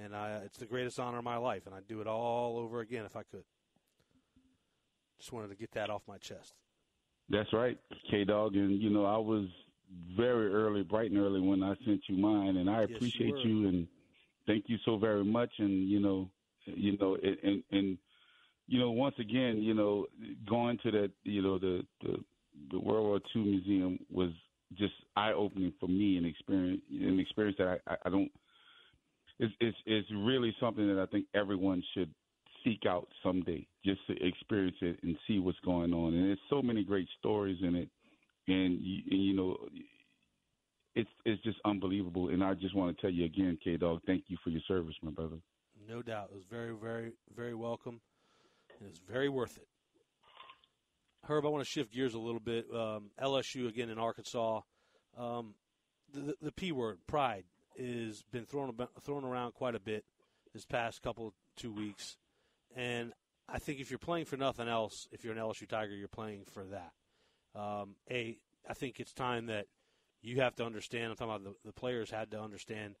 and 0.00 0.14
I, 0.14 0.40
it's 0.44 0.58
the 0.58 0.66
greatest 0.66 1.00
honor 1.00 1.18
of 1.18 1.24
my 1.24 1.36
life, 1.36 1.66
and 1.66 1.74
I'd 1.74 1.88
do 1.88 2.00
it 2.00 2.06
all 2.06 2.58
over 2.58 2.80
again 2.80 3.04
if 3.04 3.16
I 3.16 3.22
could. 3.24 3.42
Just 5.18 5.32
wanted 5.32 5.48
to 5.48 5.56
get 5.56 5.72
that 5.72 5.90
off 5.90 6.02
my 6.06 6.18
chest. 6.18 6.54
That's 7.28 7.52
right, 7.52 7.76
K 8.10 8.24
Dog, 8.24 8.54
and 8.54 8.80
you 8.80 8.90
know 8.90 9.04
I 9.04 9.18
was 9.18 9.48
very 10.16 10.52
early, 10.52 10.82
bright 10.84 11.10
and 11.10 11.18
early 11.18 11.40
when 11.40 11.62
I 11.62 11.74
sent 11.84 12.02
you 12.08 12.16
mine, 12.16 12.56
and 12.56 12.70
I 12.70 12.82
yes, 12.82 12.90
appreciate 12.94 13.36
you, 13.38 13.62
you, 13.62 13.68
and 13.68 13.88
thank 14.46 14.66
you 14.68 14.76
so 14.84 14.96
very 14.96 15.24
much. 15.24 15.50
And 15.58 15.88
you 15.88 15.98
know, 15.98 16.30
you 16.66 16.96
know, 16.98 17.16
and 17.42 17.64
and 17.72 17.98
you 18.66 18.80
know, 18.80 18.90
once 18.90 19.14
again, 19.18 19.62
you 19.62 19.74
know, 19.74 20.06
going 20.48 20.78
to 20.82 20.90
that, 20.90 21.10
you 21.24 21.42
know, 21.42 21.58
the 21.58 21.82
the, 22.02 22.16
the 22.70 22.80
World 22.80 23.06
War 23.06 23.20
II 23.34 23.42
museum 23.42 23.98
was 24.10 24.30
just 24.76 24.94
eye 25.16 25.32
opening 25.32 25.72
for 25.78 25.88
me, 25.88 26.16
and 26.16 26.26
experience 26.26 26.82
an 26.90 27.20
experience 27.20 27.56
that 27.58 27.80
I, 27.86 27.96
I 28.04 28.10
don't. 28.10 28.30
It's, 29.38 29.54
it's 29.60 29.76
it's 29.86 30.08
really 30.12 30.54
something 30.58 30.86
that 30.88 31.00
I 31.00 31.06
think 31.06 31.26
everyone 31.34 31.82
should 31.94 32.12
seek 32.64 32.80
out 32.88 33.06
someday, 33.22 33.66
just 33.84 34.00
to 34.08 34.14
experience 34.26 34.76
it 34.80 34.98
and 35.02 35.16
see 35.28 35.38
what's 35.38 35.60
going 35.60 35.92
on. 35.92 36.14
And 36.14 36.28
there's 36.28 36.38
so 36.50 36.62
many 36.62 36.82
great 36.82 37.08
stories 37.18 37.58
in 37.62 37.76
it, 37.76 37.88
and 38.48 38.80
you, 38.80 39.02
and, 39.10 39.24
you 39.24 39.36
know, 39.36 39.56
it's 40.96 41.10
it's 41.24 41.42
just 41.44 41.58
unbelievable. 41.64 42.30
And 42.30 42.42
I 42.42 42.54
just 42.54 42.74
want 42.74 42.96
to 42.96 43.00
tell 43.00 43.10
you 43.10 43.26
again, 43.26 43.58
K 43.62 43.76
Dog, 43.76 44.00
thank 44.06 44.24
you 44.26 44.36
for 44.42 44.50
your 44.50 44.62
service, 44.66 44.94
my 45.02 45.12
brother. 45.12 45.36
No 45.88 46.02
doubt, 46.02 46.30
it 46.32 46.34
was 46.34 46.44
very, 46.50 46.74
very, 46.74 47.12
very 47.36 47.54
welcome. 47.54 48.00
It 48.80 48.88
was 48.88 49.00
very 49.08 49.28
worth 49.28 49.56
it. 49.56 49.68
Herb, 51.24 51.44
I 51.44 51.48
want 51.48 51.64
to 51.64 51.70
shift 51.70 51.92
gears 51.92 52.14
a 52.14 52.18
little 52.18 52.40
bit. 52.40 52.66
Um, 52.72 53.10
LSU 53.20 53.68
again 53.68 53.90
in 53.90 53.98
Arkansas. 53.98 54.60
Um, 55.18 55.54
the, 56.12 56.34
the 56.40 56.52
P 56.52 56.72
word, 56.72 56.98
pride, 57.06 57.44
has 57.78 58.22
been 58.30 58.44
thrown 58.44 58.68
about, 58.68 58.90
thrown 59.02 59.24
around 59.24 59.54
quite 59.54 59.74
a 59.74 59.80
bit 59.80 60.04
this 60.54 60.64
past 60.64 61.02
couple 61.02 61.34
two 61.56 61.72
weeks, 61.72 62.16
and 62.76 63.12
I 63.48 63.58
think 63.58 63.80
if 63.80 63.90
you're 63.90 63.98
playing 63.98 64.26
for 64.26 64.36
nothing 64.36 64.68
else, 64.68 65.08
if 65.12 65.24
you're 65.24 65.32
an 65.32 65.38
LSU 65.38 65.68
Tiger, 65.68 65.94
you're 65.94 66.08
playing 66.08 66.44
for 66.52 66.64
that. 66.64 66.92
Um, 67.58 67.96
a, 68.10 68.38
I 68.68 68.74
think 68.74 69.00
it's 69.00 69.12
time 69.12 69.46
that 69.46 69.66
you 70.22 70.40
have 70.40 70.54
to 70.56 70.64
understand. 70.64 71.10
I'm 71.10 71.16
talking 71.16 71.34
about 71.34 71.44
the, 71.44 71.54
the 71.64 71.72
players 71.72 72.10
had 72.10 72.30
to 72.32 72.40
understand. 72.40 72.96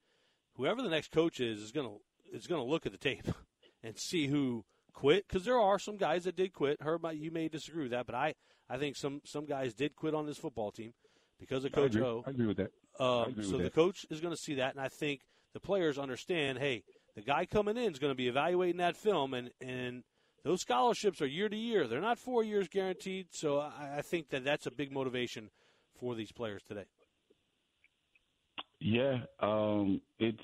Whoever 0.56 0.82
the 0.82 0.88
next 0.88 1.10
coach 1.12 1.40
is 1.40 1.60
is 1.60 1.72
to 1.72 2.00
is 2.32 2.46
to 2.46 2.62
look 2.62 2.86
at 2.86 2.92
the 2.92 2.98
tape 2.98 3.28
and 3.82 3.98
see 3.98 4.26
who 4.26 4.64
quit 4.96 5.28
because 5.28 5.44
there 5.44 5.60
are 5.60 5.78
some 5.78 5.96
guys 5.96 6.24
that 6.24 6.34
did 6.34 6.52
quit. 6.52 6.78
Herb, 6.80 7.06
you 7.14 7.30
may 7.30 7.48
disagree 7.48 7.84
with 7.84 7.92
that, 7.92 8.06
but 8.06 8.16
I 8.16 8.34
I 8.68 8.78
think 8.78 8.96
some 8.96 9.20
some 9.24 9.44
guys 9.44 9.74
did 9.74 9.94
quit 9.94 10.14
on 10.14 10.26
this 10.26 10.38
football 10.38 10.72
team 10.72 10.92
because 11.38 11.64
of 11.64 11.72
Coach 11.72 11.94
I 11.94 11.98
agree, 11.98 12.02
O. 12.02 12.24
I 12.26 12.30
agree 12.30 12.46
with 12.46 12.56
that. 12.56 12.70
Um, 12.98 13.30
agree 13.30 13.44
so 13.44 13.50
with 13.52 13.58
the 13.58 13.64
that. 13.64 13.74
coach 13.74 14.06
is 14.10 14.20
going 14.20 14.34
to 14.34 14.40
see 14.40 14.54
that, 14.54 14.74
and 14.74 14.82
I 14.82 14.88
think 14.88 15.20
the 15.52 15.60
players 15.60 15.98
understand. 15.98 16.58
Hey, 16.58 16.82
the 17.14 17.22
guy 17.22 17.46
coming 17.46 17.76
in 17.76 17.92
is 17.92 17.98
going 17.98 18.10
to 18.10 18.16
be 18.16 18.26
evaluating 18.26 18.78
that 18.78 18.96
film, 18.96 19.34
and 19.34 19.50
and 19.60 20.02
those 20.44 20.62
scholarships 20.62 21.20
are 21.20 21.26
year 21.26 21.48
to 21.48 21.56
year. 21.56 21.86
They're 21.86 22.00
not 22.00 22.18
four 22.18 22.42
years 22.42 22.66
guaranteed. 22.68 23.28
So 23.32 23.60
I, 23.60 23.98
I 23.98 24.02
think 24.02 24.30
that 24.30 24.44
that's 24.44 24.66
a 24.66 24.70
big 24.70 24.90
motivation 24.90 25.50
for 26.00 26.14
these 26.14 26.32
players 26.32 26.62
today. 26.66 26.84
Yeah, 28.80 29.18
um, 29.40 30.00
it's 30.18 30.38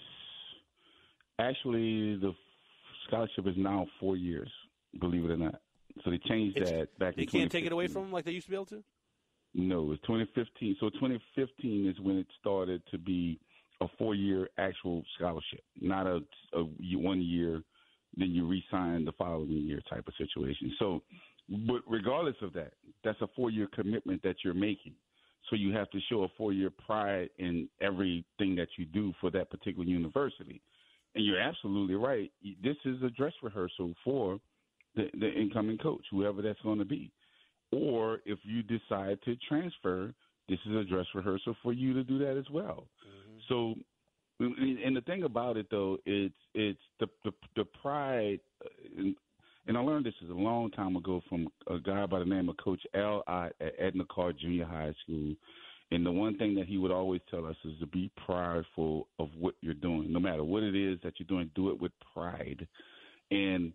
actually 1.39 2.17
the 2.17 2.33
scholarship 3.07 3.47
is 3.47 3.55
now 3.57 3.87
four 4.01 4.17
years. 4.17 4.51
Believe 5.01 5.25
it 5.25 5.31
or 5.31 5.37
not. 5.37 5.61
So 6.05 6.11
they 6.11 6.19
changed 6.19 6.57
It's- 6.57 6.71
that 6.71 6.99
back. 6.99 7.17
They 7.17 7.27
can't 7.27 7.51
take 7.51 7.67
it 7.67 7.73
away 7.73 7.87
from 7.87 8.05
them 8.05 8.13
like 8.13 8.25
they 8.25 8.33
used 8.33 8.47
to 8.47 8.51
be 8.51 8.57
able 8.57 8.67
to. 8.67 8.83
No, 9.55 9.93
it's 9.93 10.03
2015. 10.03 10.77
So 10.81 10.89
2015 10.91 11.87
is 11.87 12.01
when 12.01 12.17
it 12.17 12.27
started 12.41 12.83
to 12.91 12.99
be 12.99 13.39
a 13.81 13.89
four-year 13.99 14.49
actual 14.59 15.05
scholarship, 15.17 15.63
not 15.81 16.07
a, 16.07 16.21
a 16.55 16.63
one 16.97 17.21
year, 17.21 17.63
then 18.17 18.31
you 18.31 18.47
re-sign 18.47 19.05
the 19.05 19.13
following 19.13 19.51
year 19.51 19.83
type 19.91 20.07
of 20.09 20.15
situation. 20.17 20.75
So, 20.79 21.03
but 21.67 21.83
regardless 21.87 22.37
of 22.41 22.53
that, 22.55 22.73
that's 23.05 23.21
a 23.21 23.27
four-year 23.35 23.69
commitment 23.75 24.23
that 24.23 24.37
you're 24.45 24.55
making. 24.55 24.95
So 25.51 25.57
you 25.57 25.73
have 25.75 25.91
to 25.91 26.01
show 26.09 26.23
a 26.23 26.29
four-year 26.39 26.71
pride 26.87 27.29
in 27.39 27.69
everything 27.81 28.55
that 28.57 28.69
you 28.79 28.87
do 28.87 29.13
for 29.21 29.31
that 29.33 29.51
particular 29.51 29.85
university. 29.85 30.63
And 31.15 31.25
you're 31.25 31.41
absolutely 31.41 31.95
right. 31.95 32.31
This 32.63 32.77
is 32.85 33.03
a 33.03 33.11
dress 33.11 33.33
rehearsal 33.43 33.95
for 34.05 34.39
the, 34.95 35.11
the 35.19 35.31
incoming 35.31 35.79
coach, 35.79 36.05
whoever 36.11 36.43
that's 36.43 36.61
going 36.63 36.79
to 36.79 36.85
be 36.85 37.13
or 37.73 38.21
if 38.27 38.39
you 38.43 38.63
decide 38.63 39.19
to 39.25 39.35
transfer, 39.49 40.13
this 40.49 40.59
is 40.67 40.77
a 40.77 40.85
dress 40.85 41.07
rehearsal 41.15 41.57
for 41.63 41.73
you 41.73 41.95
to 41.95 42.05
do 42.05 42.19
that 42.19 42.37
as 42.37 42.49
well. 42.53 42.87
So, 43.49 43.75
and 44.39 44.97
the 44.97 45.01
thing 45.03 45.25
about 45.25 45.57
it 45.57 45.67
though, 45.71 45.99
it's 46.05 46.35
it's 46.55 46.81
the 47.01 47.07
the, 47.25 47.33
the 47.57 47.65
pride, 47.81 48.41
uh, 48.65 48.69
and, 48.99 49.17
and 49.67 49.77
I 49.77 49.81
learned 49.81 50.05
this 50.05 50.15
is 50.23 50.31
a 50.31 50.35
long 50.35 50.71
time 50.71 50.97
ago 50.97 51.23
from 51.29 51.49
a 51.69 51.79
guy 51.79 52.07
by 52.07 52.19
the 52.19 52.25
name 52.25 52.49
of 52.49 52.57
Coach 52.59 52.83
L. 52.95 53.23
I 53.27 53.51
at 53.61 53.75
Edna 53.79 54.05
Karr 54.05 54.33
Junior 54.33 54.67
High 54.67 54.93
School. 55.05 55.35
And 55.93 56.05
the 56.07 56.11
one 56.11 56.37
thing 56.39 56.55
that 56.55 56.67
he 56.67 56.79
would 56.79 56.91
always 56.91 57.21
tell 57.31 57.45
us 57.47 57.57
is 57.65 57.79
to 57.81 57.87
be 57.87 58.11
prideful 58.27 59.09
of 59.19 59.29
what 59.39 59.55
you're 59.61 59.75
doing, 59.75 60.13
no 60.13 60.19
matter 60.19 60.43
what 60.43 60.63
it 60.63 60.75
is 60.75 60.99
that 61.05 61.15
you're 61.19 61.27
doing. 61.27 61.51
Do 61.55 61.71
it 61.71 61.81
with 61.81 61.93
pride, 62.15 62.67
and 63.31 63.73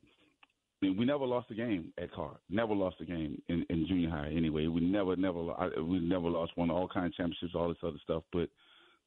mean, 0.81 0.97
we 0.97 1.05
never 1.05 1.25
lost 1.25 1.51
a 1.51 1.55
game 1.55 1.91
at 2.01 2.11
Karr. 2.11 2.37
Never 2.49 2.73
lost 2.73 2.97
a 3.01 3.05
game 3.05 3.41
in, 3.49 3.65
in 3.69 3.87
junior 3.87 4.09
high. 4.09 4.31
Anyway, 4.35 4.67
we 4.67 4.81
never, 4.81 5.15
never, 5.15 5.39
we 5.83 5.99
never 5.99 6.29
lost 6.29 6.51
one. 6.55 6.69
All 6.69 6.87
kind 6.87 7.07
of 7.07 7.13
championships, 7.15 7.53
all 7.55 7.69
this 7.69 7.77
other 7.83 7.97
stuff. 8.03 8.23
But 8.31 8.49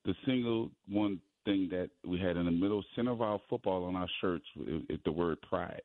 the 0.04 0.14
single 0.26 0.70
one 0.88 1.20
thing 1.44 1.68
that 1.70 1.90
we 2.06 2.18
had 2.18 2.36
in 2.36 2.44
the 2.44 2.50
middle 2.50 2.84
center 2.96 3.12
of 3.12 3.22
our 3.22 3.40
football 3.48 3.84
on 3.84 3.96
our 3.96 4.08
shirts 4.20 4.44
is, 4.66 4.82
is 4.88 4.98
the 5.04 5.12
word 5.12 5.38
pride. 5.42 5.82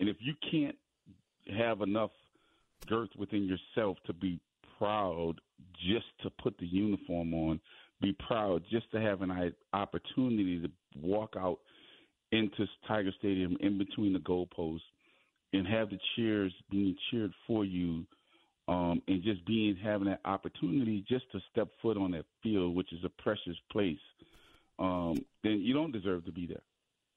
And 0.00 0.08
if 0.08 0.16
you 0.20 0.34
can't 0.50 0.76
have 1.56 1.80
enough 1.80 2.10
girth 2.86 3.10
within 3.18 3.44
yourself 3.44 3.96
to 4.06 4.12
be 4.12 4.40
proud 4.78 5.34
just 5.92 6.06
to 6.22 6.30
put 6.42 6.56
the 6.58 6.66
uniform 6.66 7.34
on, 7.34 7.60
be 8.00 8.16
proud 8.26 8.62
just 8.70 8.90
to 8.92 9.00
have 9.00 9.22
an 9.22 9.52
opportunity 9.72 10.60
to 10.60 10.70
walk 11.00 11.34
out 11.38 11.58
into 12.32 12.66
Tiger 12.86 13.12
Stadium 13.18 13.56
in 13.60 13.78
between 13.78 14.12
the 14.12 14.18
goalposts 14.18 14.80
and 15.52 15.66
have 15.66 15.90
the 15.90 15.98
cheers 16.14 16.52
being 16.70 16.94
cheered 17.10 17.32
for 17.46 17.64
you, 17.64 18.04
um, 18.68 19.00
and 19.08 19.22
just 19.22 19.44
being 19.46 19.76
having 19.82 20.08
that 20.08 20.20
opportunity 20.26 21.04
just 21.08 21.24
to 21.32 21.40
step 21.50 21.68
foot 21.80 21.96
on 21.96 22.10
that 22.10 22.26
field, 22.42 22.76
which 22.76 22.92
is 22.92 23.02
a 23.04 23.22
precious 23.22 23.56
place, 23.72 23.96
um, 24.78 25.16
then 25.42 25.60
you 25.60 25.72
don't 25.72 25.90
deserve 25.90 26.24
to 26.26 26.32
be 26.32 26.46
there. 26.46 26.62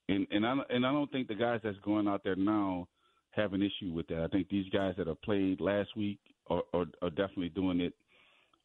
And 0.08 0.26
and 0.30 0.46
I 0.46 0.56
and 0.70 0.86
I 0.86 0.92
don't 0.92 1.12
think 1.12 1.28
the 1.28 1.34
guys 1.34 1.60
that's 1.62 1.76
going 1.84 2.08
out 2.08 2.24
there 2.24 2.36
now 2.36 2.88
have 3.32 3.52
an 3.52 3.62
issue 3.62 3.92
with 3.92 4.06
that. 4.08 4.22
I 4.22 4.28
think 4.28 4.48
these 4.48 4.68
guys 4.70 4.94
that 4.96 5.06
have 5.06 5.20
played 5.22 5.60
last 5.60 5.96
week 5.96 6.18
are, 6.50 6.62
are, 6.74 6.86
are 7.00 7.10
definitely 7.10 7.50
doing 7.50 7.80
it, 7.80 7.94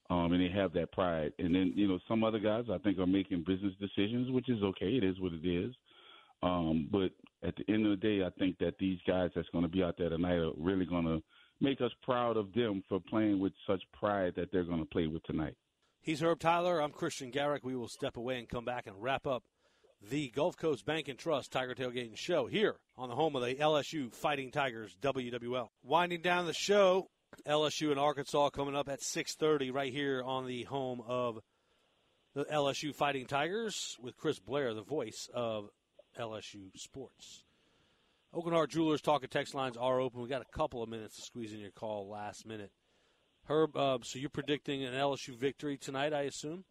um, 0.10 0.32
and 0.34 0.42
they 0.42 0.54
have 0.54 0.74
that 0.74 0.92
pride. 0.92 1.34
And 1.40 1.54
then 1.54 1.74
you 1.76 1.88
know 1.88 2.00
some 2.08 2.24
other 2.24 2.40
guys 2.40 2.66
I 2.72 2.78
think 2.80 3.00
are 3.00 3.08
making 3.08 3.44
business 3.48 3.74
decisions, 3.80 4.32
which 4.32 4.50
is 4.50 4.62
okay. 4.64 4.88
It 4.88 5.04
is 5.04 5.20
what 5.20 5.34
it 5.34 5.48
is. 5.48 5.74
Um, 6.44 6.88
but 6.92 7.12
at 7.48 7.56
the 7.56 7.74
end 7.74 7.86
of 7.86 7.92
the 7.92 7.98
day, 7.98 8.24
I 8.24 8.30
think 8.40 8.58
that 8.60 8.78
these 8.80 9.00
guys 9.08 9.32
that's 9.36 9.50
going 9.50 9.64
to 9.64 9.70
be 9.70 9.84
out 9.84 9.96
there 9.98 10.10
tonight 10.10 10.36
are 10.36 10.52
really 10.58 10.86
going 10.86 11.06
to 11.06 11.22
make 11.60 11.82
us 11.82 11.92
proud 12.04 12.38
of 12.38 12.54
them 12.54 12.84
for 12.88 13.00
playing 13.00 13.40
with 13.40 13.54
such 13.66 13.82
pride 13.92 14.34
that 14.36 14.52
they're 14.52 14.64
going 14.64 14.80
to 14.80 14.86
play 14.86 15.08
with 15.08 15.24
tonight. 15.24 15.56
He's 16.02 16.22
Herb 16.22 16.40
Tyler. 16.40 16.82
I'm 16.82 16.92
Christian 16.92 17.32
Garrick. 17.32 17.66
We 17.66 17.76
will 17.76 17.88
step 17.88 18.18
away 18.18 18.38
and 18.38 18.48
come 18.48 18.66
back 18.66 18.88
and 18.88 19.02
wrap 19.02 19.26
up 19.26 19.44
the 20.10 20.30
Gulf 20.30 20.56
Coast 20.56 20.86
Bank 20.86 21.08
and 21.08 21.18
Trust 21.18 21.52
Tiger 21.52 21.74
Tailgating 21.74 22.16
Show 22.16 22.46
here 22.46 22.78
on 22.98 23.10
the 23.10 23.16
home 23.16 23.36
of 23.36 23.42
the 23.42 23.56
LSU 23.56 24.14
Fighting 24.14 24.52
Tigers 24.52 24.96
WWL. 25.02 25.70
Winding 25.84 26.22
down 26.22 26.46
the 26.46 26.54
show, 26.54 27.10
LSU 27.46 27.92
and 27.92 28.00
Arkansas 28.00 28.50
coming 28.50 28.76
up 28.76 28.90
at 28.90 29.02
6:30 29.02 29.72
right 29.72 29.92
here 29.92 30.24
on 30.24 30.46
the 30.46 30.64
home 30.64 31.02
of 31.06 31.40
the 32.34 32.46
LSU 32.46 32.94
Fighting 32.94 33.26
Tigers 33.26 33.98
with 34.02 34.18
Chris 34.18 34.40
Blair, 34.40 34.74
the 34.74 34.84
voice 34.84 35.30
of 35.34 35.70
LSU 36.18 36.72
sports. 36.76 37.44
Aucoin 38.34 38.52
Hart 38.52 38.70
Jewelers 38.70 39.02
talk 39.02 39.24
and 39.24 39.32
text 39.32 39.56
lines 39.56 39.78
are 39.78 40.00
open. 40.00 40.22
We 40.22 40.30
got 40.30 40.42
a 40.42 40.58
couple 40.58 40.84
of 40.84 40.90
minutes 40.90 41.16
to 41.16 41.22
squeeze 41.22 41.54
in 41.54 41.60
your 41.60 41.72
call 41.72 42.10
last 42.10 42.46
minute. 42.46 42.72
Herb, 43.46 43.76
uh, 43.78 44.00
so 44.04 44.20
you're 44.20 44.30
predicting 44.30 44.84
an 44.84 44.94
LSU 44.94 45.38
victory 45.38 45.78
tonight, 45.78 46.14
I 46.14 46.24
assume? 46.24 46.66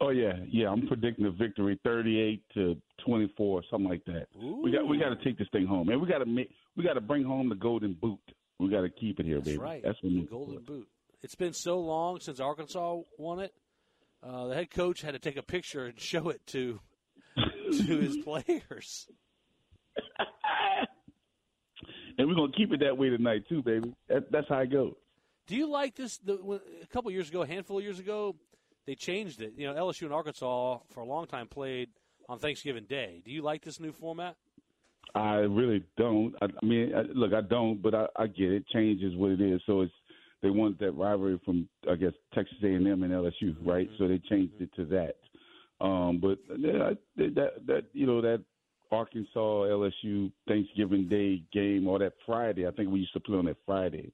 Oh 0.00 0.10
yeah, 0.10 0.34
yeah. 0.50 0.68
I'm 0.68 0.86
predicting 0.86 1.26
a 1.26 1.30
victory, 1.30 1.78
38 1.84 2.42
to 2.54 2.76
24, 3.04 3.62
something 3.70 3.88
like 3.88 4.04
that. 4.06 4.26
We 4.34 4.70
got 4.70 4.86
we 4.86 4.98
got 4.98 5.08
to 5.08 5.24
take 5.24 5.38
this 5.38 5.48
thing 5.52 5.66
home, 5.66 5.88
and 5.88 6.00
we 6.00 6.06
got 6.06 6.18
to 6.18 6.26
make 6.26 6.50
we 6.76 6.84
got 6.84 6.94
to 6.94 7.00
bring 7.00 7.24
home 7.24 7.48
the 7.48 7.54
golden 7.54 7.94
boot. 7.94 8.18
We 8.58 8.68
got 8.68 8.82
to 8.82 8.88
keep 8.90 9.20
it 9.20 9.26
here, 9.26 9.36
That's 9.36 9.48
baby. 9.48 9.58
right. 9.58 9.82
That's 9.84 9.98
the 10.02 10.26
Golden 10.30 10.62
Boot. 10.62 10.88
It's 11.22 11.34
been 11.34 11.52
so 11.52 11.80
long 11.80 12.20
since 12.20 12.40
Arkansas 12.40 13.00
won 13.18 13.40
it. 13.40 13.52
Uh, 14.22 14.46
the 14.46 14.54
head 14.54 14.70
coach 14.70 15.02
had 15.02 15.12
to 15.12 15.18
take 15.18 15.36
a 15.36 15.42
picture 15.42 15.86
and 15.86 15.98
show 16.00 16.30
it 16.30 16.40
to 16.48 16.80
to 17.36 17.98
his 17.98 18.16
players. 18.18 19.08
And 22.18 22.28
we're 22.28 22.34
gonna 22.34 22.52
keep 22.56 22.72
it 22.72 22.80
that 22.80 22.96
way 22.96 23.10
tonight 23.10 23.46
too, 23.48 23.62
baby. 23.62 23.94
That, 24.08 24.30
that's 24.32 24.48
how 24.48 24.60
it 24.60 24.72
goes. 24.72 24.94
Do 25.46 25.54
you 25.54 25.68
like 25.68 25.94
this? 25.94 26.18
The, 26.18 26.60
a 26.82 26.86
couple 26.86 27.10
years 27.10 27.28
ago, 27.28 27.42
a 27.42 27.46
handful 27.46 27.78
of 27.78 27.84
years 27.84 27.98
ago, 27.98 28.36
they 28.86 28.94
changed 28.94 29.42
it. 29.42 29.52
You 29.56 29.66
know, 29.66 29.74
LSU 29.74 30.02
and 30.04 30.14
Arkansas 30.14 30.78
for 30.90 31.00
a 31.00 31.04
long 31.04 31.26
time 31.26 31.46
played 31.46 31.90
on 32.28 32.38
Thanksgiving 32.38 32.84
Day. 32.84 33.22
Do 33.24 33.30
you 33.30 33.42
like 33.42 33.62
this 33.64 33.78
new 33.78 33.92
format? 33.92 34.36
I 35.14 35.36
really 35.36 35.84
don't. 35.96 36.34
I, 36.42 36.46
I 36.46 36.64
mean, 36.64 36.92
I, 36.94 37.02
look, 37.14 37.32
I 37.32 37.40
don't, 37.40 37.82
but 37.82 37.94
I, 37.94 38.06
I 38.16 38.26
get 38.26 38.52
it. 38.52 38.66
Change 38.68 39.02
is 39.02 39.16
what 39.16 39.30
it 39.30 39.40
is. 39.40 39.60
So 39.66 39.80
it's 39.82 39.92
they 40.42 40.50
want 40.50 40.78
that 40.80 40.92
rivalry 40.92 41.40
from 41.44 41.68
I 41.90 41.94
guess 41.94 42.12
Texas 42.34 42.58
A&M 42.62 42.86
and 42.86 43.12
LSU, 43.12 43.56
right? 43.64 43.88
So 43.98 44.08
they 44.08 44.20
changed 44.28 44.60
it 44.60 44.70
to 44.76 44.84
that. 44.86 45.16
Um, 45.84 46.20
but 46.20 46.38
yeah, 46.58 46.90
that 47.16 47.66
that 47.66 47.84
you 47.92 48.06
know 48.06 48.20
that 48.20 48.42
Arkansas 48.90 49.28
LSU 49.36 50.30
Thanksgiving 50.48 51.08
Day 51.08 51.42
game 51.52 51.88
or 51.88 51.98
that 51.98 52.12
Friday, 52.24 52.66
I 52.66 52.70
think 52.70 52.90
we 52.90 53.00
used 53.00 53.12
to 53.14 53.20
play 53.20 53.36
on 53.36 53.46
that 53.46 53.56
Friday, 53.66 54.12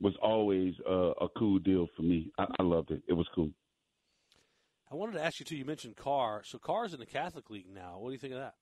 was 0.00 0.14
always 0.22 0.74
uh, 0.88 1.12
a 1.20 1.28
cool 1.36 1.58
deal 1.58 1.88
for 1.96 2.02
me. 2.02 2.30
I, 2.38 2.46
I 2.58 2.62
loved 2.62 2.90
it. 2.90 3.02
It 3.08 3.14
was 3.14 3.26
cool. 3.34 3.50
I 4.90 4.94
wanted 4.94 5.12
to 5.12 5.24
ask 5.24 5.40
you 5.40 5.46
too. 5.46 5.56
You 5.56 5.64
mentioned 5.64 5.96
Karr. 5.96 6.42
So 6.44 6.58
Karr's 6.58 6.94
in 6.94 7.00
the 7.00 7.06
Catholic 7.06 7.50
League 7.50 7.68
now. 7.72 7.98
What 7.98 8.10
do 8.10 8.12
you 8.12 8.18
think 8.18 8.34
of 8.34 8.40
that? 8.40 8.54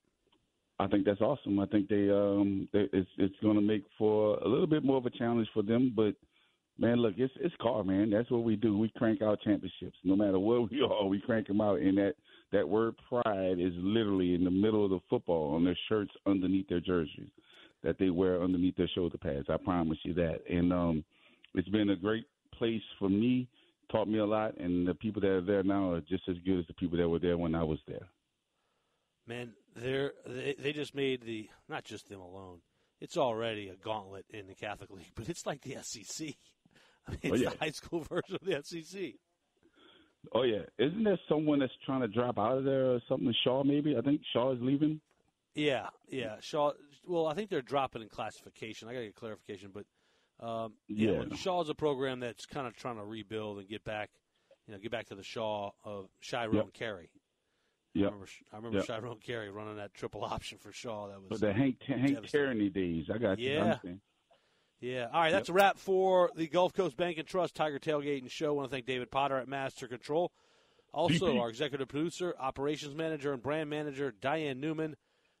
I 0.79 0.87
think 0.87 1.05
that's 1.05 1.21
awesome. 1.21 1.59
I 1.59 1.65
think 1.67 1.87
they 1.87 2.09
um 2.09 2.67
they, 2.73 2.87
it's 2.91 3.09
it's 3.17 3.35
going 3.41 3.55
to 3.55 3.61
make 3.61 3.83
for 3.97 4.37
a 4.37 4.47
little 4.47 4.67
bit 4.67 4.83
more 4.83 4.97
of 4.97 5.05
a 5.05 5.11
challenge 5.11 5.47
for 5.53 5.63
them, 5.63 5.93
but 5.95 6.15
man, 6.77 6.97
look, 6.97 7.13
it's 7.17 7.33
it's 7.39 7.55
Karr, 7.61 7.83
man. 7.83 8.09
That's 8.09 8.29
what 8.31 8.43
we 8.43 8.55
do. 8.55 8.77
We 8.77 8.91
crank 8.97 9.21
out 9.21 9.39
championships. 9.43 9.97
No 10.03 10.15
matter 10.15 10.39
where 10.39 10.61
we 10.61 10.81
are, 10.89 11.05
we 11.05 11.21
crank 11.21 11.47
them 11.47 11.61
out. 11.61 11.79
And 11.79 11.97
that 11.97 12.15
that 12.51 12.67
word 12.67 12.95
pride 13.09 13.59
is 13.59 13.73
literally 13.77 14.35
in 14.35 14.43
the 14.43 14.51
middle 14.51 14.83
of 14.83 14.91
the 14.91 14.99
football 15.09 15.55
on 15.55 15.63
their 15.63 15.77
shirts 15.89 16.11
underneath 16.25 16.67
their 16.67 16.79
jerseys 16.79 17.29
that 17.83 17.97
they 17.99 18.09
wear 18.09 18.41
underneath 18.41 18.75
their 18.77 18.89
shoulder 18.95 19.17
pads. 19.17 19.47
I 19.49 19.57
promise 19.57 19.97
you 20.03 20.13
that. 20.15 20.39
And 20.49 20.73
um 20.73 21.03
it's 21.53 21.69
been 21.69 21.91
a 21.91 21.95
great 21.95 22.25
place 22.57 22.81
for 22.97 23.09
me. 23.09 23.47
Taught 23.91 24.07
me 24.07 24.17
a 24.17 24.25
lot, 24.25 24.57
and 24.57 24.87
the 24.87 24.95
people 24.95 25.21
that 25.21 25.29
are 25.29 25.41
there 25.41 25.61
now 25.61 25.91
are 25.91 26.01
just 26.01 26.23
as 26.27 26.37
good 26.45 26.57
as 26.57 26.65
the 26.65 26.73
people 26.73 26.97
that 26.97 27.07
were 27.07 27.19
there 27.19 27.37
when 27.37 27.53
I 27.53 27.61
was 27.63 27.77
there. 27.87 28.07
Man, 29.27 29.51
they're 29.75 30.13
they, 30.25 30.55
they 30.57 30.73
just 30.73 30.93
made 30.95 31.21
the 31.23 31.49
not 31.69 31.83
just 31.83 32.09
them 32.09 32.19
alone. 32.21 32.59
It's 33.01 33.17
already 33.17 33.67
a 33.69 33.75
gauntlet 33.75 34.25
in 34.29 34.47
the 34.47 34.55
Catholic 34.55 34.89
League, 34.89 35.11
but 35.15 35.29
it's 35.29 35.45
like 35.45 35.61
the 35.61 35.77
SEC. 35.81 36.29
I 37.07 37.11
mean, 37.11 37.19
it's 37.23 37.31
Oh, 37.33 37.35
yeah. 37.35 37.49
the 37.49 37.57
high 37.57 37.71
school 37.71 37.99
version 38.09 38.35
of 38.35 38.41
the 38.45 38.61
SEC. 38.63 39.13
Oh 40.33 40.43
yeah, 40.43 40.61
isn't 40.79 41.03
there 41.03 41.19
someone 41.27 41.59
that's 41.59 41.73
trying 41.85 41.99
to 42.01 42.07
drop 42.07 42.39
out 42.39 42.57
of 42.57 42.63
there 42.63 42.85
or 42.93 43.01
something? 43.09 43.33
Shaw 43.43 43.63
maybe. 43.63 43.97
I 43.97 44.01
think 44.01 44.21
Shaw 44.31 44.53
is 44.53 44.59
leaving. 44.61 45.01
Yeah, 45.53 45.87
yeah. 46.09 46.35
Shaw. 46.39 46.71
Well, 47.05 47.27
I 47.27 47.33
think 47.33 47.49
they're 47.49 47.61
dropping 47.61 48.01
in 48.01 48.09
classification. 48.09 48.87
I 48.87 48.93
got 48.93 48.99
to 48.99 49.05
get 49.07 49.15
clarification, 49.15 49.71
but 49.73 49.85
um, 50.45 50.73
yeah, 50.87 51.23
Yeah. 51.29 51.35
Shaw's 51.35 51.69
a 51.69 51.75
program 51.75 52.21
that's 52.21 52.45
kind 52.45 52.65
of 52.65 52.75
trying 52.75 52.95
to 52.95 53.03
rebuild 53.03 53.59
and 53.59 53.67
get 53.67 53.83
back, 53.83 54.09
you 54.65 54.73
know, 54.73 54.79
get 54.79 54.91
back 54.91 55.07
to 55.07 55.15
the 55.15 55.23
Shaw 55.23 55.71
of 55.83 56.07
Chiron 56.21 56.55
Yep. 56.55 56.73
Carey. 56.73 57.09
I 57.95 57.99
remember, 57.99 58.25
I 58.51 58.55
remember 58.57 58.77
Yep. 58.79 58.87
Chiron 58.87 59.17
Carey 59.19 59.49
running 59.51 59.75
that 59.77 59.93
triple 59.93 60.23
option 60.25 60.57
for 60.57 60.71
Shaw. 60.71 61.07
That 61.09 61.19
was 61.21 61.29
But 61.29 61.39
the 61.41 61.53
Hank 61.53 61.77
Hank 61.83 62.15
devastating. 62.15 62.27
Tierney 62.29 62.69
days. 62.69 63.05
I 63.13 63.17
got 63.17 63.37
you. 63.39 63.51
Yeah. 63.51 63.61
understand. 63.63 63.99
Yeah. 64.79 65.07
All 65.13 65.21
right, 65.21 65.31
that's 65.31 65.49
a 65.49 65.53
wrap 65.53 65.77
for 65.77 66.29
the 66.35 66.47
Gulf 66.47 66.73
Coast 66.73 66.97
Bank 66.97 67.17
and 67.17 67.27
Trust 67.27 67.55
Tiger 67.55 67.79
Tailgate 67.79 68.21
and 68.21 68.29
Show. 68.31 68.47
I 68.47 68.51
want 68.51 68.69
to 68.69 68.75
thank 68.75 68.85
David 68.85 69.11
Potter 69.11 69.37
at 69.37 69.47
Master 69.47 69.87
Control. 69.87 70.31
Also, 70.93 71.25
VP. 71.27 71.39
our 71.39 71.49
executive 71.49 71.87
producer, 71.87 72.35
operations 72.39 72.93
manager, 72.95 73.33
and 73.33 73.41
brand 73.41 73.69
manager, 73.69 74.13
Diane 74.21 74.59
Newman. 74.59 74.95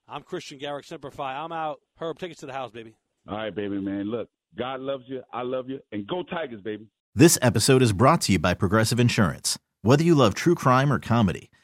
I'm 0.07 0.23
Christian 0.23 0.57
Garrick, 0.57 0.85
Simplify. 0.85 1.37
I'm 1.43 1.51
out. 1.51 1.79
Herb, 1.97 2.17
take 2.19 2.31
us 2.31 2.37
to 2.37 2.45
the 2.45 2.53
house, 2.53 2.71
baby. 2.71 2.95
All 3.27 3.35
right, 3.37 3.53
baby 3.53 3.79
man. 3.79 4.05
Look, 4.09 4.29
God 4.57 4.79
loves 4.79 5.03
you. 5.07 5.21
I 5.31 5.41
love 5.43 5.69
you, 5.69 5.79
and 5.91 6.07
go 6.07 6.23
Tigers, 6.23 6.61
baby. 6.61 6.87
This 7.15 7.37
episode 7.41 7.81
is 7.81 7.93
brought 7.93 8.21
to 8.21 8.31
you 8.31 8.39
by 8.39 8.53
Progressive 8.53 8.99
Insurance. 8.99 9.59
Whether 9.81 10.03
you 10.03 10.15
love 10.15 10.33
true 10.33 10.55
crime 10.55 10.91
or 10.91 10.97
comedy, 10.99 11.49